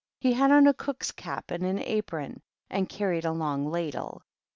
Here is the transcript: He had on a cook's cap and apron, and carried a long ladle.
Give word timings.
He 0.19 0.33
had 0.33 0.49
on 0.49 0.65
a 0.65 0.73
cook's 0.73 1.11
cap 1.11 1.51
and 1.51 1.63
apron, 1.79 2.41
and 2.71 2.89
carried 2.89 3.23
a 3.25 3.31
long 3.31 3.67
ladle. 3.67 4.23